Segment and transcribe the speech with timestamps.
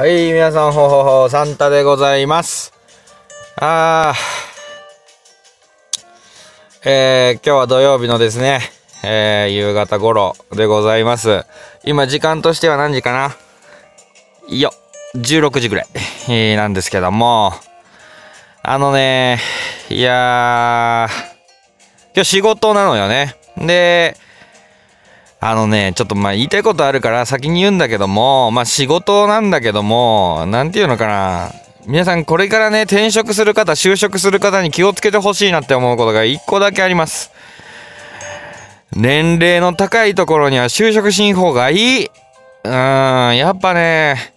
[0.00, 2.72] はい、皆さん、ほほほ、サンタでございます。
[3.56, 8.60] あー、えー、今日は土曜日のですね、
[9.04, 11.44] えー、夕方頃でございます。
[11.84, 13.36] 今、時間としては何時かな？
[14.48, 14.72] いよ、
[15.16, 15.86] 16時ぐらい、
[16.30, 17.52] えーなんですけども、
[18.62, 19.38] あのね、
[19.90, 21.12] いやー、
[22.14, 23.36] 今日仕事なのよね。
[23.58, 24.16] で、
[25.42, 31.52] あのね、ちょっとまあ言いたいことあるから先に言うんだけども、まあ仕事なんだけども、なんていうのかな。
[31.86, 37.32] 皆さんこれからね、転職する方、就職する方に気をつけてほしいなって思うことが一個だけあります。
[38.94, 42.04] 年齢の高いところには就職しん方がいい。
[42.04, 44.34] うーん、やっぱね、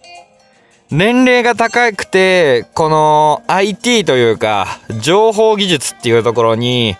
[0.90, 6.96] 年齢が高くて、この IT というか、情報技術っていうところに、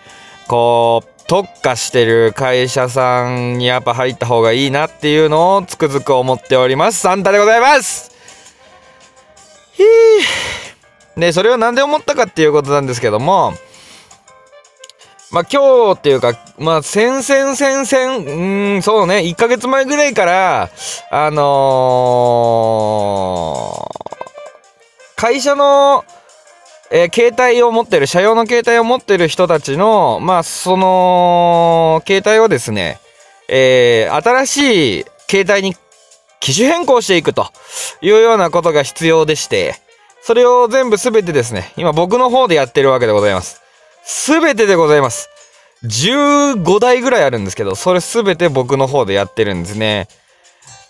[0.47, 6.99] こう、特化してる会社さんにやっぱ入った方がいいなっていうのをつくづく思っております。
[6.99, 8.11] サンタでございます。
[9.73, 11.19] ひー。
[11.19, 13.53] で、それをなんで思ったかっていうことなんですけども、
[15.31, 20.69] まあ今日っていうか、まあ先々先々、うん、そうね、1ヶ月前ぐらいから、
[21.09, 23.95] あのー
[25.17, 26.03] 会社の、
[26.91, 32.99] えー携帯を持ってる、車用の携帯を持ってる人たちの、まあ、その、携帯をですね、
[33.47, 35.75] えー新しい携帯に
[36.39, 37.47] 機種変更していくと
[38.01, 39.75] いうようなことが必要でして、
[40.21, 43.61] それを全部すべてですね、今僕の方でやってるわけでございます。
[44.03, 45.29] すべてでございます。
[45.83, 50.07] 15台ぐらいあるんですけど、それすべて僕の方でやってるんですね。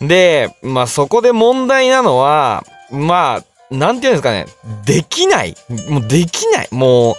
[0.02, 3.44] で、まあそこで問題なのは、まあ、
[3.76, 4.46] なんていうんですかね、
[4.86, 5.56] できない。
[5.90, 6.68] もうできない。
[6.72, 7.16] もう、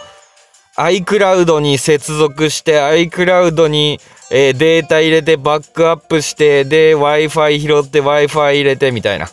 [0.76, 9.30] iCloud に接続して iCloud に、えーデータ入れてバックアップしてで Wi-Fi 拾って Wi-Fi 入れてみたいな。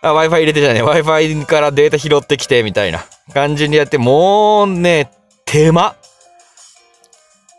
[0.00, 0.82] あ、Wi-Fi 入れてじゃねえ。
[0.82, 5.10] Wi-Fi からデータ拾ってきてみたいな感じにやって、もうね、
[5.44, 5.96] 手間。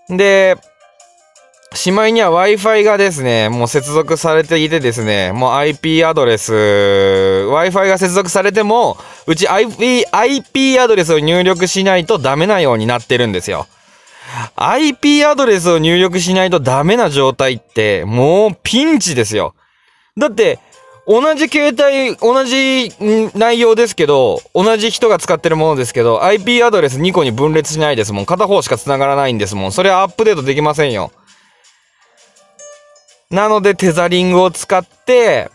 [0.10, 0.56] で、
[1.76, 8.98] しまいには Wi-Fi がですね、もう接続されていてですね、もう IP アドレス、Wi-Fi が接続されても、
[9.28, 13.68] うち IP、IP アドレスを入力しないとダメなようになってるんですよ。
[14.56, 19.54] IP アドレスを入力しないとダメな状態って、もうピンチですよ。
[20.18, 20.60] だって、
[21.08, 22.92] 同じ携帯、同じ
[23.38, 28.26] 内容ですけど、同じ人が使ってるものですけど、IP アドレス2個に分裂しないですもん。
[28.26, 29.72] 片方しか繋がらないんですもん。
[29.72, 31.12] それはアップデートできませんよ。
[33.30, 35.50] なので、テザリングを使って、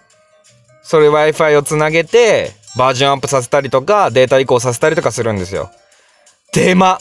[0.82, 5.70] それ Wi-Fi をつなげて、バージョンアップさせたりとか、データ移行させたりとかするんですよ。
[6.52, 6.98] 手間。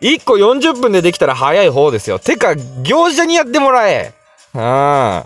[0.00, 2.18] 1個40分でできたら早い方ですよ。
[2.18, 4.14] てか、業者にやってもらえ。
[4.54, 5.24] うん。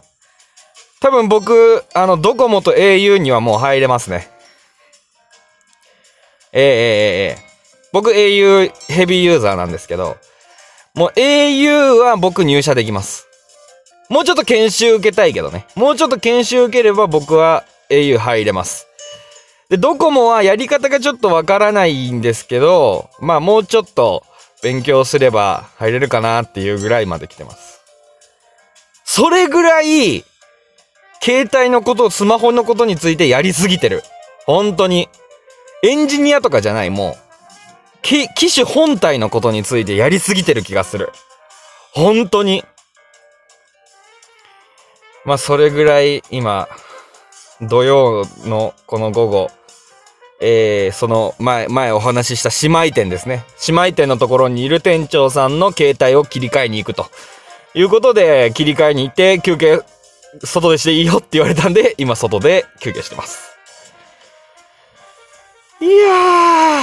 [1.01, 4.29] 多分僕、あの、ドコモと au にはもう入れますね。
[6.53, 7.55] ええええええ
[7.93, 10.17] 僕 au ヘビーユーザーなんですけど、
[10.95, 13.29] もう au は僕入社できます。
[14.09, 15.66] もうちょっと研修受けたいけどね。
[15.75, 18.87] もうちょっと研修受ければ僕は au 入れます。
[19.70, 24.25] で、ドコモはやり方がちょっとわからないんですけど、まあもうちょっと
[24.62, 27.81] 勉強すれば入れるかなっていうぐらいまで来てます。
[29.04, 30.25] それぐらい、
[31.22, 34.03] 携帯のこと、スマホのことについてやりすぎてる。
[34.47, 35.09] 本当に。
[35.82, 37.25] エンジニアとかじゃない、もう。
[38.03, 41.10] 機種本体のことについてやりすぎてる気がする。
[41.93, 42.64] 本当に。
[45.25, 46.69] まあ、それぐらい今、
[47.61, 49.51] 土曜のこの午後、
[50.41, 53.45] えー、その前、前お話しした姉妹店ですね。
[53.69, 57.07] 姉妹店のところにいる店長さんの携帯を切り替えに行くと。
[57.77, 59.81] いうことで、切り替えに行って、休憩、
[60.45, 63.56] 外でしていいよって言われたんで、今外で休憩してます。
[65.81, 66.81] いや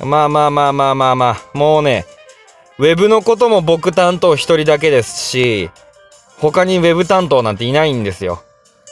[0.00, 0.06] ー。
[0.06, 2.06] まあまあまあまあまあまあ、もうね、
[2.78, 5.70] ウェブのことも僕担当一人だけですし、
[6.38, 8.42] 他にウェブ担当なんていないんですよ。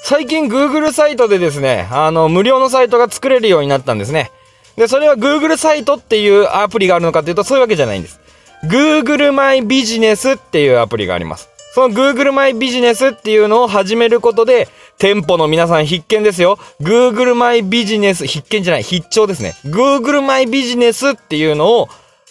[0.04, 4.30] 最近 Google サイトでですね、あの、無料のサイトが作れるようになったんですね。
[4.76, 8.20] で、それは Google サイトっていうアプリがあるのかっていうと、そういうわけじゃないんです。
[8.64, 11.48] Google マイビジネスっていうアプリがあります。
[11.74, 14.68] その Google マイビジネスっていうのを始めることで、
[14.98, 16.58] 店舗の皆さん必見ですよ。
[16.80, 19.54] Google マイビジネス、必見じゃない、必聴ですね。
[19.64, 21.88] Google マイビジネスっていうのを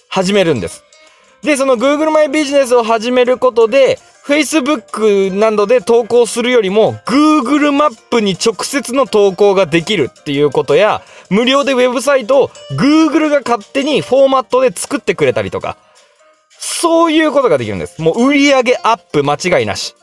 [0.10, 0.84] 始めるんです。
[1.42, 15.78] で、その Google マイビジネスを始めることで、Facebook などで投稿するよりも Google マップに直接の投稿ができるっていうことや、無料でウェブサイトを Google が勝手にフォーマットで作ってくれたりとか、
[16.60, 18.02] そういうことができるんです。
[18.02, 18.54] もう売上
[18.84, 19.96] アップ間違いなし。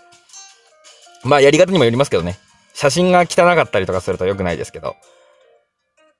[1.23, 2.38] まあやり方にもよりますけどね。
[2.75, 4.97] 写真が汚かったりとかすると良くないですけど。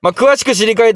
[0.01, 0.87] まあ、詳しく知りた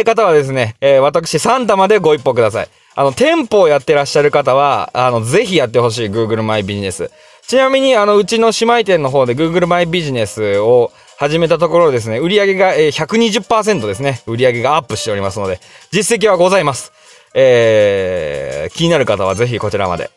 [0.00, 2.68] い、方はですね、えー、私3玉でご一報ください。
[2.98, 7.12] あの、店舗をやってらっしゃる方は、あの、ぜひやってほしい Google マイビジネス。
[7.46, 15.60] ちなみに、あの、うちの姉妹店の方で Google マイビジネスを始めたところですね、売り上げが、えー、120%ですね、売り上げがアップしておりますので、
[15.92, 16.90] 実績はございます。
[17.34, 20.10] えー、気になる方はぜひこちらまで。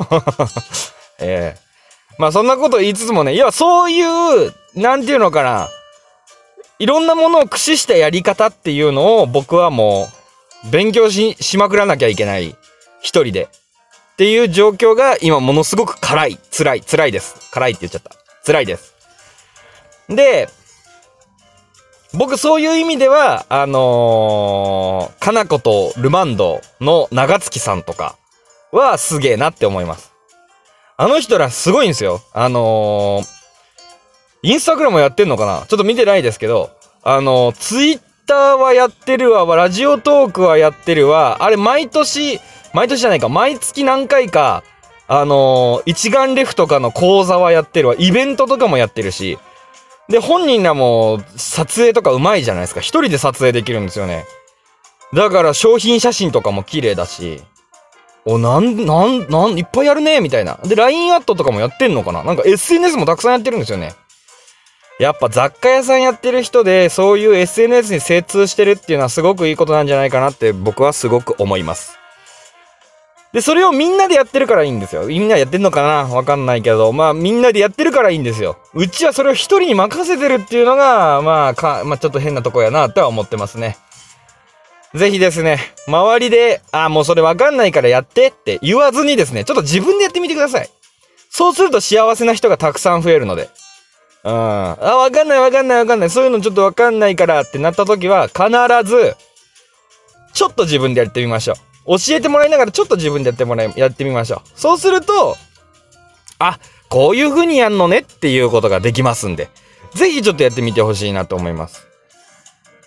[1.20, 5.68] えー、まあそんなこと言いつつもね、いや、そういう、なんていうのかな、
[6.78, 10.19] いろんなものを駆使したやり方っていうのを僕はもう
[10.70, 12.56] 勉強し、しまくらなきゃいけない。
[13.00, 13.44] 一人で。
[13.44, 16.38] っていう状況が今ものすごく辛い。
[16.56, 16.80] 辛い。
[16.82, 17.50] 辛いです。
[17.50, 18.10] 辛いって言っちゃった。
[18.44, 18.94] 辛いです。
[20.08, 20.48] で、
[22.12, 28.16] 僕そういう意味では、あのー、かなことルマンドの長月さんとか
[28.72, 30.12] はすげえなって思います。
[30.96, 32.20] あの人らすごいんですよ。
[32.32, 33.26] あのー、
[34.42, 35.66] インスタグラムやってんのかな？
[35.66, 36.70] ちょっと見てないですけど、
[37.02, 38.00] あの、ツイッ
[38.30, 42.38] ターはやってるわ、ラジオトークはやってるわ、あれ毎年、
[42.72, 44.62] 毎年じゃないか、毎月何回か、
[45.08, 49.36] あの一眼レフとかの講座はやってるわ、イベントとかもやってるし、
[50.08, 52.80] で、本人らも撮影とかうまいじゃないですか。
[52.80, 54.24] 一人で撮影できるんですよね。
[55.12, 57.42] だから商品写真とかも綺麗だし、
[58.26, 60.60] お、なん、なん、なん、いっぱいやるねみたいな。
[60.64, 63.94] で、LINE アットとかもやってんのかななんか SNS もたくさんやってるんですよね。
[65.00, 71.96] やっぱ雑貨屋さんやってる人で、そういう SNS に精通してるっていうのはすごくいいことなんじゃないかなって僕はすごく思います。
[73.32, 75.06] で、それをみんなでやってるからいいんですよ。
[75.06, 76.14] みんなやってんのかな？
[76.14, 78.58] わかんないけど、まあみんなでやってるからいいんですよ。
[78.74, 83.78] うちはそれを一人に任せてるっていうのが、まあか、まあちょっと変なとこやなっては思ってますね。
[84.92, 90.68] ぜひですね、周りで、あ、もうそれわかんないからやってって言わずにですね、ちょっと自分でやってみてください。
[91.30, 93.48] そうすると幸せな人がたくさん増えるので。
[94.24, 94.32] うん。
[94.32, 96.10] あ、わかんないわかんないわかんない。
[96.10, 98.44] そういうのちょっとわかんないからってなった時は、必
[98.84, 99.16] ず、
[100.32, 101.54] ちょっと自分でやってみましょ
[101.86, 101.98] う。
[101.98, 104.48] 教えてもらいながらちょっと自分でやってもらい、やってみましょう。
[104.54, 105.36] そうすると、
[106.38, 106.58] あ、
[106.88, 109.48] こういう風にやんのねっていうことができますんで、
[109.94, 111.86] ぜひちょっとやってみてほしいなと思います。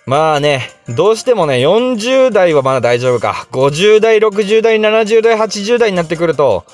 [0.06, 3.48] まあね、どうしてもね、40代はまだ大丈夫か。
[3.52, 6.66] 50代、60代、70代、80代になってくると、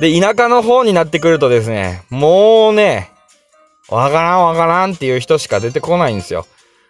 [0.00, 3.10] で、田舎の方になってくるとですね、もうね、
[3.90, 6.46] わからんわからんっていう人しか出てこないんですよ。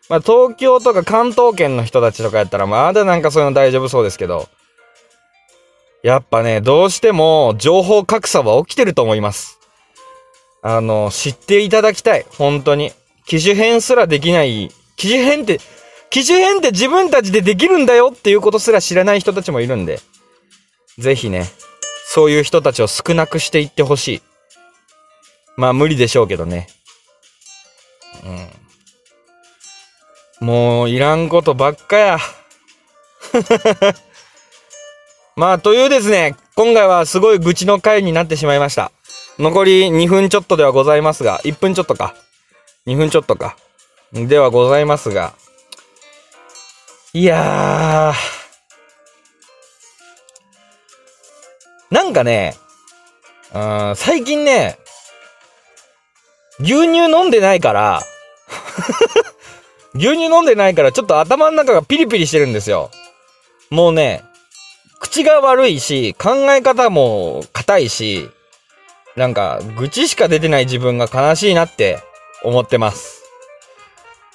[0.08, 4.49] まあ、東京とか関東圏の人たちとかやったら、まだなんかそういうの大丈夫そうですけど、
[6.02, 9.58] やっぱね、どうしても情報格差は起きてると思います。
[10.62, 12.26] あの、知っていただきたい。
[12.37, 12.93] 本当に。
[13.26, 14.70] 機種変すらできない。
[14.97, 15.61] 機種変って、
[16.11, 20.00] 機種変って自分たちでできるんだよっていうことすら知らない人たちもいるんで、
[20.99, 21.47] ぜひね、
[22.06, 24.23] そういう人たちを少なくしていってほしい。
[25.56, 26.67] まあ無理でしょうけどね。
[28.25, 30.46] うん。
[30.46, 32.19] もういらんことばっかや。
[35.37, 38.93] まあ、というですね、今回はすごい愚痴の回になってしまいました。
[39.38, 42.14] 残り2分ちょっとではございますが、1分ちょっとか。
[42.87, 43.56] 2分ちょっとか。
[44.12, 45.34] ではございますが。
[47.12, 48.40] いやー。
[51.95, 52.54] なんかね、
[53.52, 54.78] うん、最近ね、
[56.61, 58.02] 牛乳飲んでないから、
[59.95, 62.91] 牛乳飲んでないからちょっと頭の中がピリピリしてるんですよ。
[63.71, 64.23] もうね、
[65.00, 68.29] 口が悪いし、考え方も硬いし、
[69.17, 71.99] なんか、愚痴しか出てない自分が悲しいなって
[72.43, 73.25] 思ってます。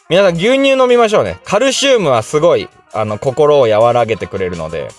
[0.10, 1.40] 皆さん牛乳飲みましょうね。
[1.46, 4.90] カルシウムはすごい、あの、心を和らげてくれるので、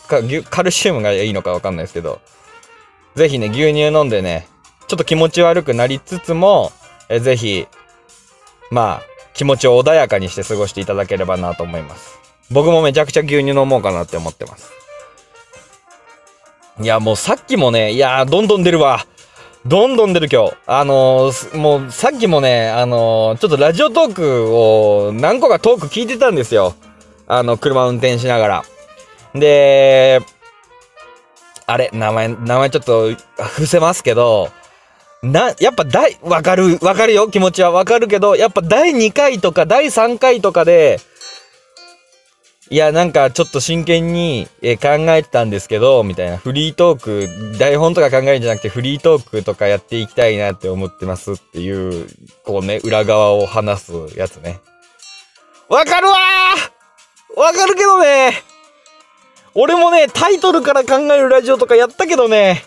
[0.51, 2.21] カルシウムがいいのかわかんないですけど、
[3.15, 4.49] ぜひね、牛乳飲んでね、
[4.89, 6.73] ちょっと気持ち悪くなりつつも、
[7.09, 7.67] えぜひ、
[8.71, 12.19] まあ、気持ちを穏やかにして過ごしていただければなと思います。
[12.51, 14.71] 僕もめちゃくちゃ牛乳飲もうかなって思ってます。
[16.81, 19.07] いや、もうさっきもね、いやどんどん出るわ。
[19.67, 20.57] どんどん出る今日。
[20.67, 26.75] あのー、もうさっきもね、あのー、ちょっとラジオトークを何個かトーク聞いてたんですよ。
[27.27, 28.65] あの、車運転しながら。
[29.35, 30.21] で、
[31.67, 34.51] あれ、名前、名前ちょっと伏せますけど、
[35.33, 37.71] な、やっぱ第、わかる、わかるよ、気持ちは。
[37.71, 41.01] わかるけど、やっぱ第2回とか第3回とかで、
[42.69, 46.37] いや、なんかちょっと真剣に、え考えてたんですけど、みたいな。
[46.37, 51.35] フリートーク、台本とか考えるんじゃなくてフリートークとかやっていきたいなって思ってます。
[51.35, 52.09] っていう、
[52.45, 54.59] こうね、裏側を話すやつね。
[55.69, 57.41] わかるわー！
[57.41, 58.43] わかるけどね！
[59.55, 62.65] 俺もね、タイトルから考えるラジオとかやったけどね、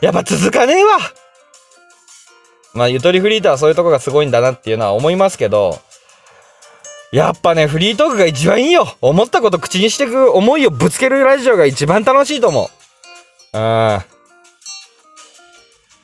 [0.00, 0.98] やっぱ続かねえわ！
[2.74, 5.78] まあ、ゆとりフリーターはそういうとこがすごいんだなっていうのは思いますけど、
[7.12, 8.96] やっぱね、フリートークが一番いいよ。
[9.02, 12.70] 思ったこと口にしてく思いをぶつけるラジオが一番楽しいと思
[13.52, 13.58] う。
[13.58, 14.02] うん。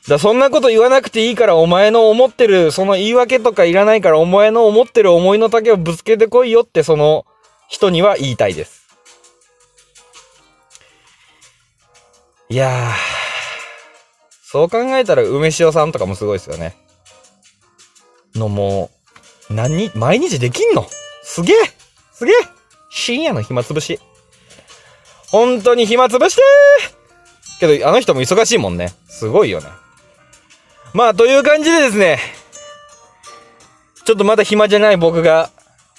[0.09, 7.25] だそんなこと言わなくていいからお前の思ってる、その言い訳とかいらないからお前の思ってる思いの丈をぶつけてこいよってその
[7.69, 8.87] 人には言いたいです。
[12.51, 13.18] いやー、
[14.51, 16.75] そう考えたら梅塩さんとかもすごいですよね。
[18.35, 18.91] のも
[19.51, 20.89] う、何、毎日できんの？
[21.23, 21.57] すげえ
[22.13, 22.35] すげえ
[22.89, 24.01] 深夜の暇つぶし。
[25.27, 28.95] 本当に暇つぶしてーけど、あの人も忙しいもんね。
[29.07, 29.67] すごいよね。
[30.95, 32.19] まあ、という感じでですね、
[34.07, 35.51] ちょっとまだ暇じゃない僕が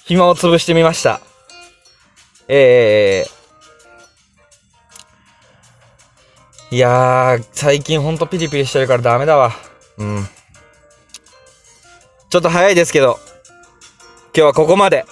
[0.06, 1.20] 暇を潰してみました。
[2.48, 3.39] えー、
[6.72, 9.52] いやー、最近ほんとピリピリしてるからダメだわ。
[9.98, 10.24] うん。
[12.28, 13.18] ちょっと早いですけど、
[14.32, 15.04] 今日はここまで。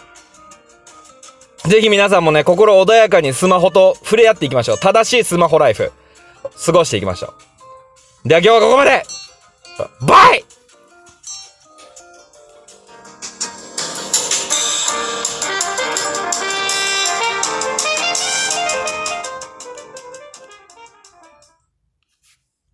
[1.66, 4.78] ぜひ皆さんもね、心穏やかにスマホと触れ合っていきましょう。
[4.78, 5.92] 正しいスマホライフ、
[6.64, 7.34] 過ごしていきましょ
[8.24, 8.28] う。
[8.28, 9.02] では今日はここまで
[10.00, 10.44] バイ